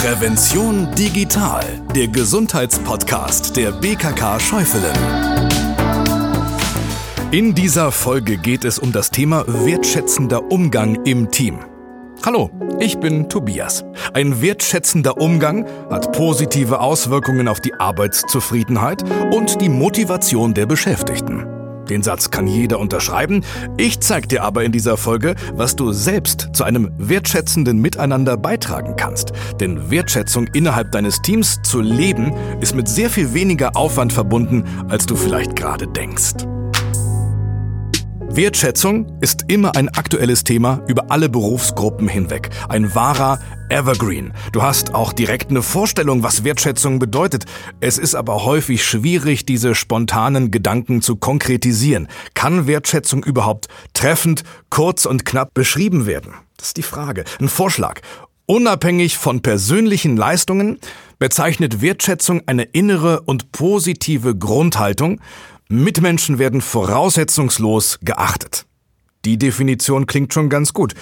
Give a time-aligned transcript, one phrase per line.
[0.00, 1.62] Prävention digital,
[1.94, 4.96] der Gesundheitspodcast der BKK Schäufelen.
[7.30, 11.58] In dieser Folge geht es um das Thema wertschätzender Umgang im Team.
[12.24, 12.48] Hallo,
[12.80, 13.84] ich bin Tobias.
[14.14, 19.04] Ein wertschätzender Umgang hat positive Auswirkungen auf die Arbeitszufriedenheit
[19.34, 21.59] und die Motivation der Beschäftigten.
[21.90, 23.44] Den Satz kann jeder unterschreiben.
[23.76, 28.94] Ich zeige dir aber in dieser Folge, was du selbst zu einem wertschätzenden Miteinander beitragen
[28.96, 29.32] kannst.
[29.60, 35.04] Denn Wertschätzung innerhalb deines Teams zu leben, ist mit sehr viel weniger Aufwand verbunden, als
[35.04, 36.34] du vielleicht gerade denkst.
[38.32, 42.50] Wertschätzung ist immer ein aktuelles Thema über alle Berufsgruppen hinweg.
[42.68, 44.32] Ein wahrer Evergreen.
[44.52, 47.46] Du hast auch direkt eine Vorstellung, was Wertschätzung bedeutet.
[47.80, 52.06] Es ist aber häufig schwierig, diese spontanen Gedanken zu konkretisieren.
[52.34, 56.32] Kann Wertschätzung überhaupt treffend, kurz und knapp beschrieben werden?
[56.56, 57.24] Das ist die Frage.
[57.40, 58.00] Ein Vorschlag.
[58.46, 60.78] Unabhängig von persönlichen Leistungen
[61.18, 65.20] bezeichnet Wertschätzung eine innere und positive Grundhaltung,
[65.72, 68.66] Mitmenschen werden voraussetzungslos geachtet.
[69.24, 70.94] Die Definition klingt schon ganz gut.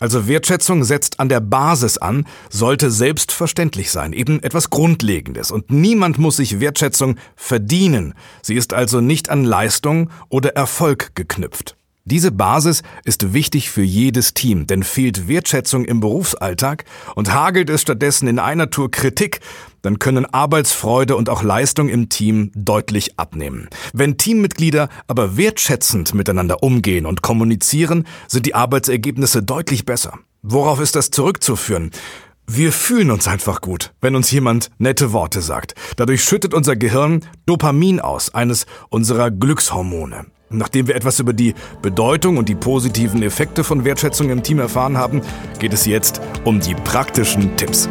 [0.00, 5.52] Also Wertschätzung setzt an der Basis an, sollte selbstverständlich sein, eben etwas Grundlegendes.
[5.52, 8.14] Und niemand muss sich Wertschätzung verdienen.
[8.42, 11.76] Sie ist also nicht an Leistung oder Erfolg geknüpft.
[12.08, 16.84] Diese Basis ist wichtig für jedes Team, denn fehlt Wertschätzung im Berufsalltag
[17.16, 19.40] und hagelt es stattdessen in einer Tour Kritik,
[19.82, 23.68] dann können Arbeitsfreude und auch Leistung im Team deutlich abnehmen.
[23.92, 30.16] Wenn Teammitglieder aber wertschätzend miteinander umgehen und kommunizieren, sind die Arbeitsergebnisse deutlich besser.
[30.42, 31.90] Worauf ist das zurückzuführen?
[32.46, 35.74] Wir fühlen uns einfach gut, wenn uns jemand nette Worte sagt.
[35.96, 40.26] Dadurch schüttet unser Gehirn Dopamin aus, eines unserer Glückshormone.
[40.48, 44.96] Nachdem wir etwas über die Bedeutung und die positiven Effekte von Wertschätzung im Team erfahren
[44.96, 45.20] haben,
[45.58, 47.88] geht es jetzt um die praktischen Tipps.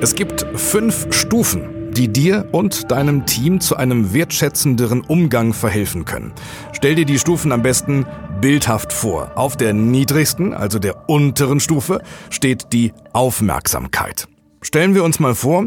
[0.00, 6.32] Es gibt fünf Stufen, die dir und deinem Team zu einem wertschätzenderen Umgang verhelfen können.
[6.72, 8.04] Stell dir die Stufen am besten
[8.40, 9.32] bildhaft vor.
[9.36, 14.26] Auf der niedrigsten, also der unteren Stufe, steht die Aufmerksamkeit.
[14.62, 15.66] Stellen wir uns mal vor,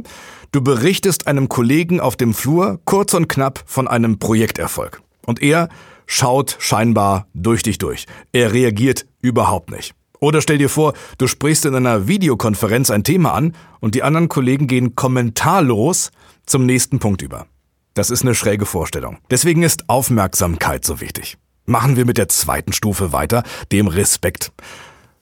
[0.54, 5.02] Du berichtest einem Kollegen auf dem Flur kurz und knapp von einem Projekterfolg.
[5.26, 5.70] Und er
[6.08, 8.06] schaut scheinbar durch dich durch.
[8.34, 9.94] Er reagiert überhaupt nicht.
[10.20, 14.28] Oder stell dir vor, du sprichst in einer Videokonferenz ein Thema an und die anderen
[14.28, 16.12] Kollegen gehen kommentarlos
[16.46, 17.48] zum nächsten Punkt über.
[17.94, 19.20] Das ist eine schräge Vorstellung.
[19.30, 21.38] Deswegen ist Aufmerksamkeit so wichtig.
[21.66, 24.52] Machen wir mit der zweiten Stufe weiter, dem Respekt.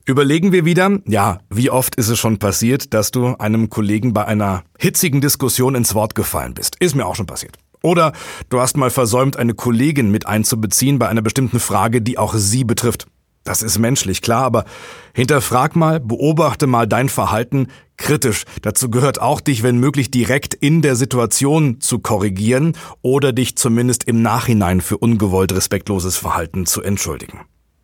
[0.09, 4.25] Überlegen wir wieder, ja, wie oft ist es schon passiert, dass du einem Kollegen bei
[4.25, 6.77] einer hitzigen Diskussion ins Wort gefallen bist?
[6.79, 7.57] Ist mir auch schon passiert.
[7.83, 8.13] Oder
[8.49, 12.63] du hast mal versäumt, eine Kollegin mit einzubeziehen bei einer bestimmten Frage, die auch sie
[12.63, 13.05] betrifft.
[13.43, 14.65] Das ist menschlich, klar, aber
[15.13, 18.45] hinterfrag mal, beobachte mal dein Verhalten kritisch.
[18.63, 24.05] Dazu gehört auch, dich, wenn möglich, direkt in der Situation zu korrigieren oder dich zumindest
[24.05, 27.41] im Nachhinein für ungewollt respektloses Verhalten zu entschuldigen.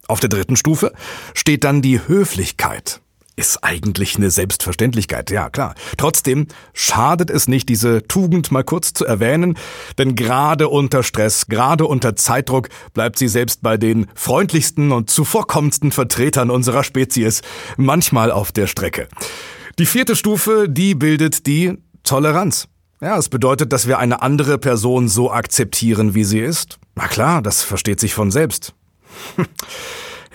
[0.07, 0.93] Auf der dritten Stufe
[1.33, 3.01] steht dann die Höflichkeit.
[3.37, 5.75] Ist eigentlich eine Selbstverständlichkeit, ja klar.
[5.97, 9.57] Trotzdem schadet es nicht, diese Tugend mal kurz zu erwähnen,
[9.97, 15.91] denn gerade unter Stress, gerade unter Zeitdruck bleibt sie selbst bei den freundlichsten und zuvorkommendsten
[15.91, 17.41] Vertretern unserer Spezies
[17.75, 19.09] manchmal auf der Strecke.
[19.79, 21.73] Die vierte Stufe, die bildet die
[22.03, 22.69] Toleranz.
[23.01, 26.79] Ja, es bedeutet, dass wir eine andere Person so akzeptieren, wie sie ist.
[26.95, 28.73] Na klar, das versteht sich von selbst.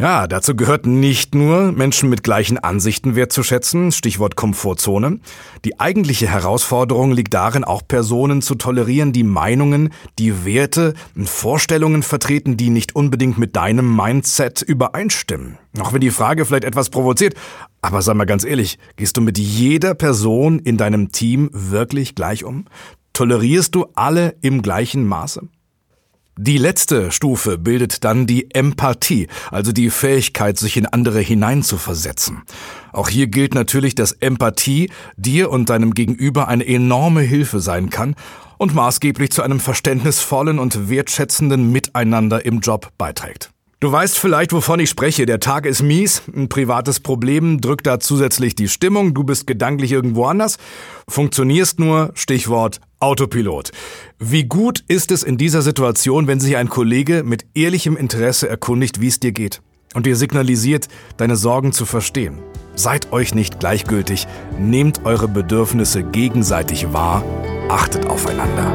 [0.00, 5.20] Ja, dazu gehört nicht nur, Menschen mit gleichen Ansichten wertzuschätzen, Stichwort Komfortzone.
[5.66, 12.02] Die eigentliche Herausforderung liegt darin, auch Personen zu tolerieren, die Meinungen, die Werte und Vorstellungen
[12.02, 15.58] vertreten, die nicht unbedingt mit deinem Mindset übereinstimmen.
[15.78, 17.34] Auch wenn die Frage vielleicht etwas provoziert,
[17.82, 22.42] aber sag mal ganz ehrlich, gehst du mit jeder Person in deinem Team wirklich gleich
[22.44, 22.64] um?
[23.12, 25.42] Tolerierst du alle im gleichen Maße?
[26.42, 32.44] Die letzte Stufe bildet dann die Empathie, also die Fähigkeit, sich in andere hineinzuversetzen.
[32.94, 38.14] Auch hier gilt natürlich, dass Empathie dir und deinem Gegenüber eine enorme Hilfe sein kann
[38.56, 43.50] und maßgeblich zu einem verständnisvollen und wertschätzenden Miteinander im Job beiträgt.
[43.80, 45.24] Du weißt vielleicht, wovon ich spreche.
[45.24, 49.90] Der Tag ist mies, ein privates Problem drückt da zusätzlich die Stimmung, du bist gedanklich
[49.90, 50.58] irgendwo anders,
[51.08, 53.70] funktionierst nur, Stichwort Autopilot.
[54.18, 59.00] Wie gut ist es in dieser Situation, wenn sich ein Kollege mit ehrlichem Interesse erkundigt,
[59.00, 59.62] wie es dir geht
[59.94, 62.38] und dir signalisiert, deine Sorgen zu verstehen?
[62.74, 64.26] Seid euch nicht gleichgültig,
[64.58, 67.24] nehmt eure Bedürfnisse gegenseitig wahr,
[67.70, 68.74] achtet aufeinander.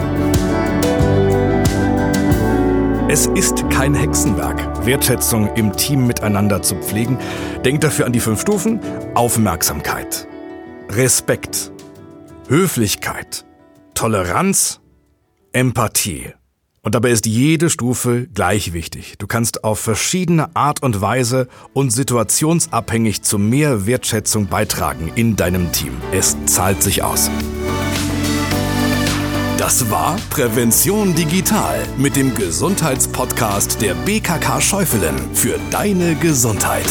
[3.16, 7.18] Es ist kein Hexenwerk, Wertschätzung im Team miteinander zu pflegen.
[7.64, 8.82] Denkt dafür an die fünf Stufen.
[9.14, 10.28] Aufmerksamkeit,
[10.90, 11.72] Respekt,
[12.50, 13.46] Höflichkeit,
[13.94, 14.82] Toleranz,
[15.54, 16.34] Empathie.
[16.82, 19.16] Und dabei ist jede Stufe gleich wichtig.
[19.18, 25.72] Du kannst auf verschiedene Art und Weise und situationsabhängig zu mehr Wertschätzung beitragen in deinem
[25.72, 25.94] Team.
[26.12, 27.32] Es zahlt sich aus.
[29.66, 36.86] Das war Prävention Digital mit dem Gesundheitspodcast der BKK Schäufelen für deine Gesundheit.